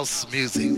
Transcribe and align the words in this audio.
House 0.00 0.26
music. 0.32 0.69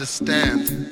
understand. 0.00 0.89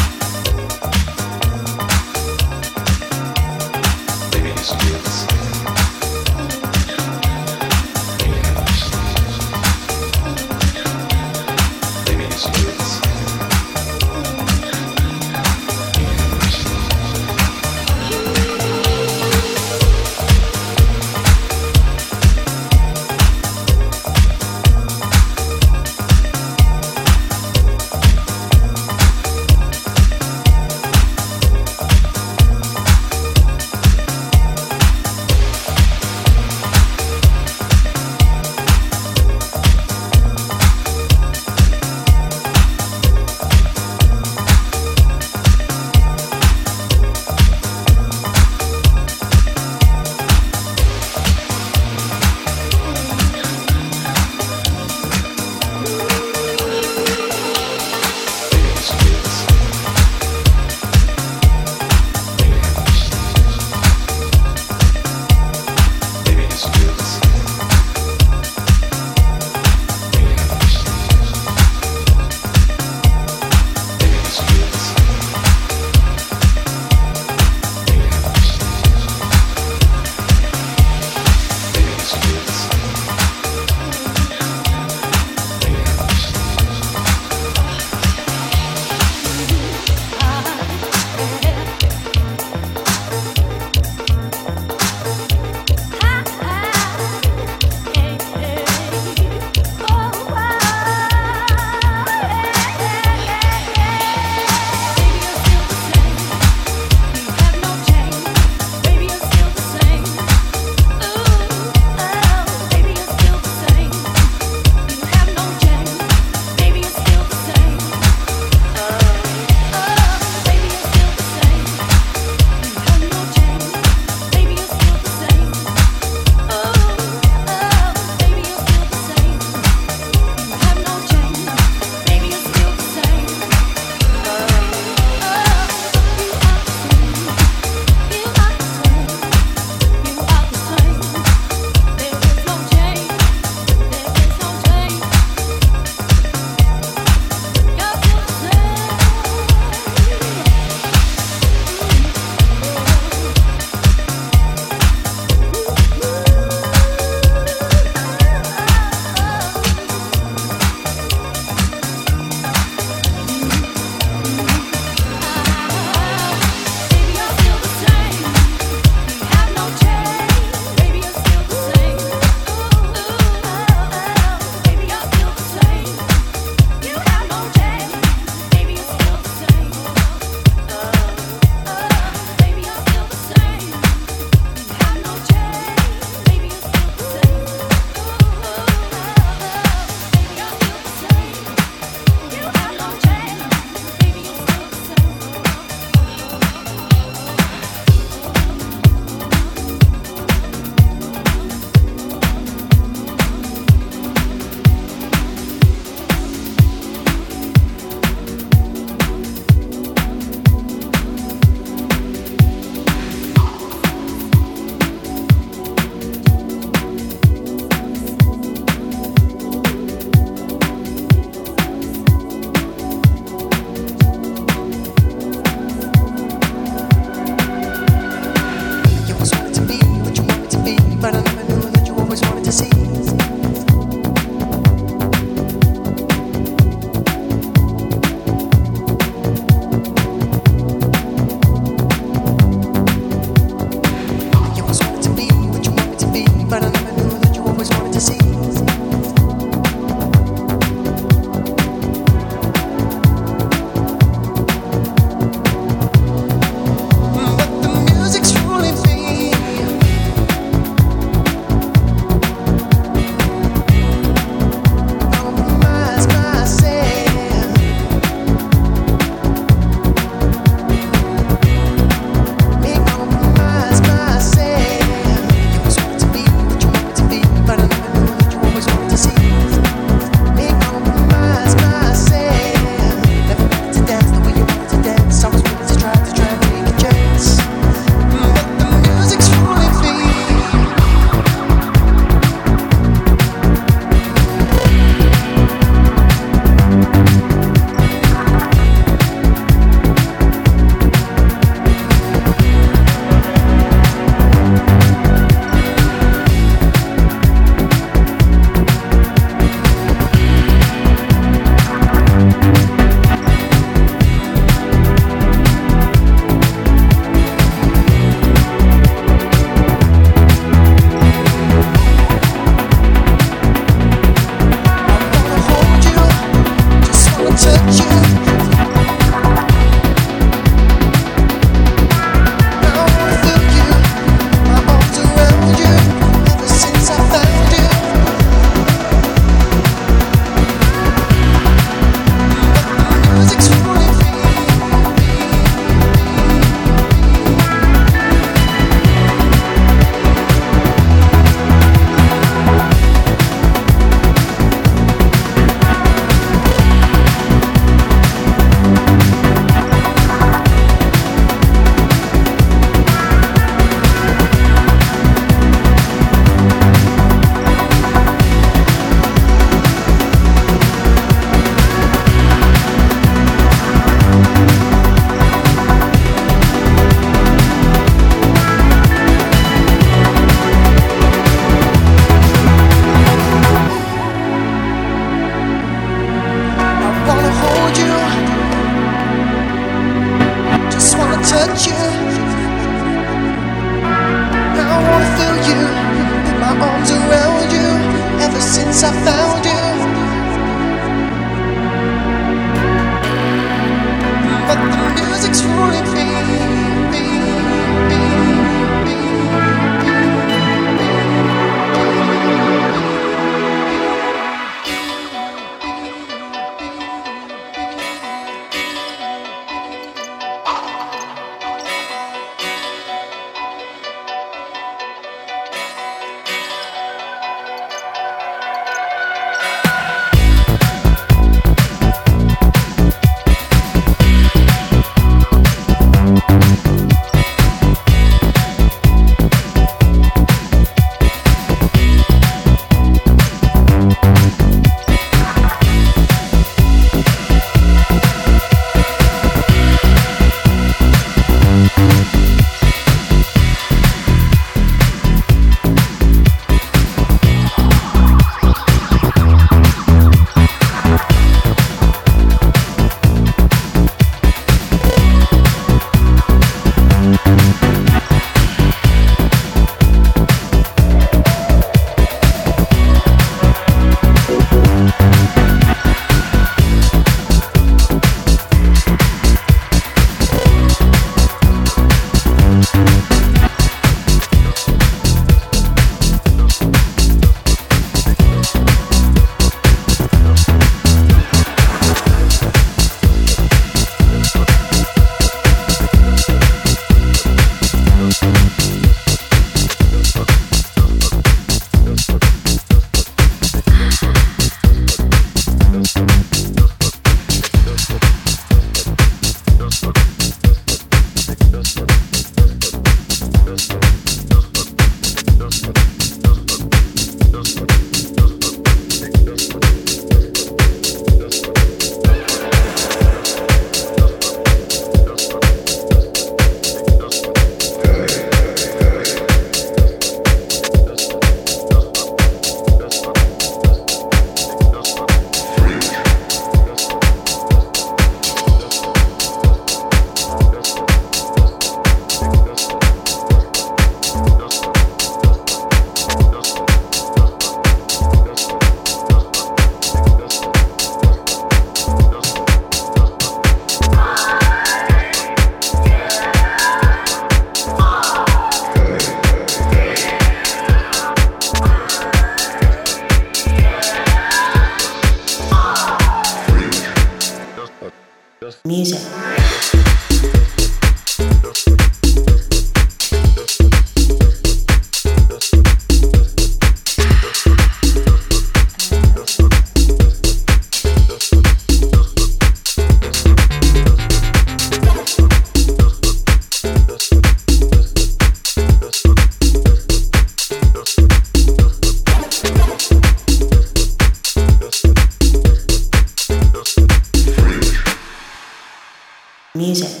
music. 599.61 600.00